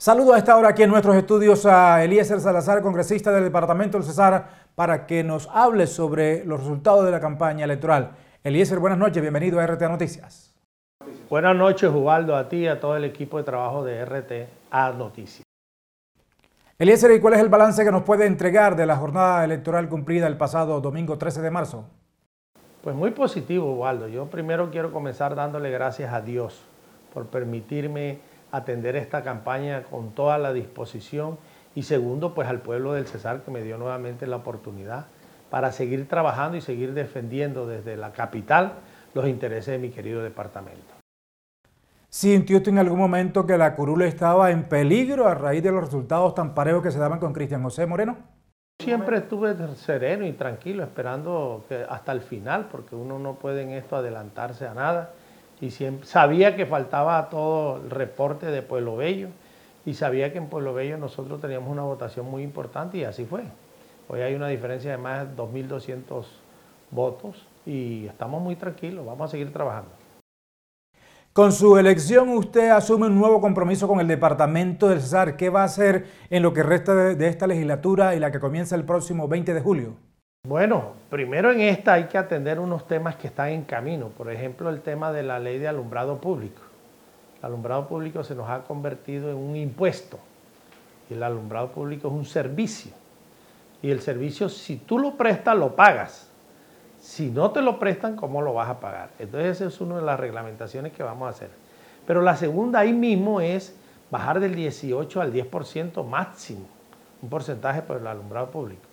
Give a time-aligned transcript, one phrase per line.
[0.00, 4.06] Saludo a esta hora aquí en nuestros estudios a Eliezer Salazar, congresista del Departamento del
[4.06, 8.12] Cesar, para que nos hable sobre los resultados de la campaña electoral.
[8.44, 10.54] Eliezer, buenas noches, bienvenido a RTA Noticias.
[11.28, 15.42] Buenas noches, Ubaldo, a ti y a todo el equipo de trabajo de RTA Noticias.
[16.78, 20.28] Eliezer, ¿y cuál es el balance que nos puede entregar de la jornada electoral cumplida
[20.28, 21.86] el pasado domingo 13 de marzo?
[22.84, 24.06] Pues muy positivo, Ubaldo.
[24.06, 26.62] Yo primero quiero comenzar dándole gracias a Dios
[27.12, 28.20] por permitirme
[28.50, 31.38] atender esta campaña con toda la disposición
[31.74, 35.06] y segundo, pues al pueblo del Cesar que me dio nuevamente la oportunidad
[35.50, 38.74] para seguir trabajando y seguir defendiendo desde la capital
[39.14, 40.98] los intereses de mi querido departamento.
[42.10, 45.84] ¿Sintió usted en algún momento que la curula estaba en peligro a raíz de los
[45.84, 48.16] resultados tan parejos que se daban con Cristian José Moreno?
[48.80, 53.70] Siempre estuve sereno y tranquilo, esperando que hasta el final, porque uno no puede en
[53.70, 55.10] esto adelantarse a nada.
[55.60, 59.28] Y siempre, sabía que faltaba todo el reporte de Pueblo Bello,
[59.84, 63.42] y sabía que en Pueblo Bello nosotros teníamos una votación muy importante, y así fue.
[64.08, 66.24] Hoy hay una diferencia de más de 2.200
[66.90, 69.90] votos, y estamos muy tranquilos, vamos a seguir trabajando.
[71.38, 75.36] Con su elección usted asume un nuevo compromiso con el Departamento del Cesar.
[75.36, 78.74] ¿Qué va a hacer en lo que resta de, esta legislatura y la que comienza
[78.74, 79.96] el próximo 20 de julio?
[80.48, 84.08] Bueno, primero en esta hay que atender unos temas que están en camino.
[84.08, 86.62] Por ejemplo, el tema de la ley de alumbrado público.
[87.38, 90.18] El alumbrado público se nos ha convertido en un impuesto.
[91.10, 92.92] Y el alumbrado público es un servicio.
[93.82, 96.30] Y el servicio, si tú lo prestas, lo pagas.
[96.98, 99.10] Si no te lo prestan, ¿cómo lo vas a pagar?
[99.18, 101.50] Entonces esa es una de las reglamentaciones que vamos a hacer.
[102.06, 103.76] Pero la segunda ahí mismo es
[104.10, 106.64] bajar del 18 al 10% máximo,
[107.20, 108.87] un porcentaje por el alumbrado público.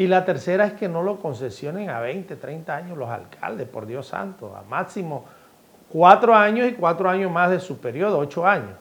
[0.00, 3.84] Y la tercera es que no lo concesionen a 20, 30 años los alcaldes, por
[3.84, 5.26] Dios santo, a máximo
[5.90, 8.78] cuatro años y cuatro años más de su periodo, ocho años.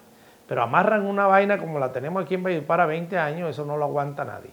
[0.48, 3.84] Pero amarran una vaina como la tenemos aquí en para 20 años, eso no lo
[3.84, 4.52] aguanta nadie.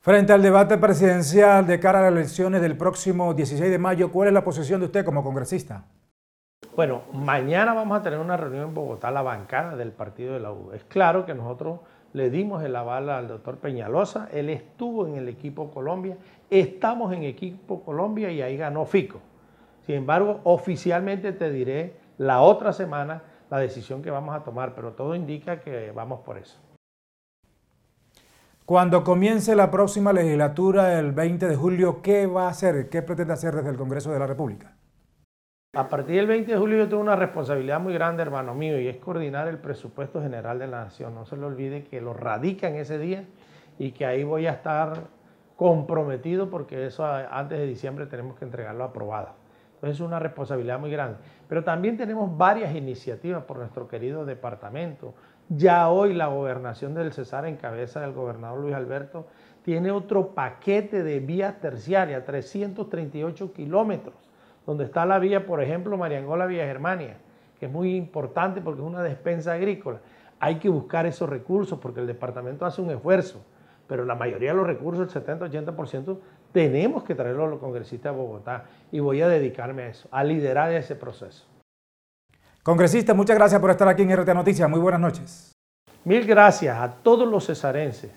[0.00, 4.28] Frente al debate presidencial de cara a las elecciones del próximo 16 de mayo, ¿cuál
[4.28, 5.84] es la posición de usted como congresista?
[6.74, 10.50] Bueno, mañana vamos a tener una reunión en Bogotá, la bancada del partido de la
[10.50, 10.72] U.
[10.72, 11.80] Es claro que nosotros
[12.12, 16.16] le dimos el aval al doctor Peñalosa, él estuvo en el equipo Colombia,
[16.50, 19.20] estamos en equipo Colombia y ahí ganó Fico.
[19.84, 24.92] Sin embargo, oficialmente te diré la otra semana la decisión que vamos a tomar, pero
[24.92, 26.58] todo indica que vamos por eso.
[28.64, 32.88] Cuando comience la próxima legislatura el 20 de julio, ¿qué va a hacer?
[32.88, 34.74] ¿Qué pretende hacer desde el Congreso de la República?
[35.76, 38.88] A partir del 20 de julio yo tengo una responsabilidad muy grande, hermano mío, y
[38.88, 41.14] es coordinar el presupuesto general de la Nación.
[41.14, 43.26] No se le olvide que lo radica en ese día
[43.78, 45.02] y que ahí voy a estar
[45.54, 49.34] comprometido porque eso antes de diciembre tenemos que entregarlo aprobado.
[49.74, 51.18] Entonces es una responsabilidad muy grande.
[51.46, 55.12] Pero también tenemos varias iniciativas por nuestro querido departamento.
[55.50, 59.26] Ya hoy la gobernación del Cesar en cabeza del gobernador Luis Alberto
[59.62, 64.14] tiene otro paquete de vías terciarias, 338 kilómetros,
[64.66, 67.16] donde está la vía, por ejemplo, Mariangola Vía Germania,
[67.58, 70.00] que es muy importante porque es una despensa agrícola.
[70.40, 73.42] Hay que buscar esos recursos porque el departamento hace un esfuerzo,
[73.86, 76.18] pero la mayoría de los recursos, el 70-80%,
[76.52, 80.24] tenemos que traerlos a los congresistas de Bogotá y voy a dedicarme a eso, a
[80.24, 81.46] liderar ese proceso.
[82.62, 84.68] Congresista, muchas gracias por estar aquí en RT Noticias.
[84.68, 85.52] Muy buenas noches.
[86.04, 88.10] Mil gracias a todos los cesarenses,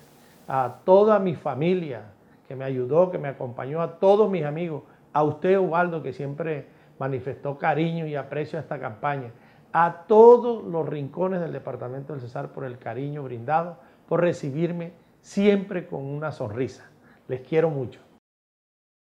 [0.48, 2.02] a toda mi familia
[2.46, 6.66] que me ayudó, que me acompañó, a todos mis amigos, a usted, Ubaldo, que siempre
[6.98, 9.32] manifestó cariño y aprecio a esta campaña,
[9.72, 13.78] a todos los rincones del Departamento del Cesar por el cariño brindado,
[14.08, 16.90] por recibirme siempre con una sonrisa.
[17.28, 18.00] Les quiero mucho.